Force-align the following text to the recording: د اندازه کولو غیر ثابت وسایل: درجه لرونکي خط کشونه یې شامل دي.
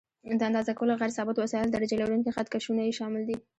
د 0.39 0.41
اندازه 0.49 0.71
کولو 0.79 0.99
غیر 0.99 1.11
ثابت 1.17 1.35
وسایل: 1.39 1.69
درجه 1.71 1.95
لرونکي 2.01 2.31
خط 2.35 2.47
کشونه 2.55 2.81
یې 2.87 2.97
شامل 2.99 3.21
دي. 3.29 3.37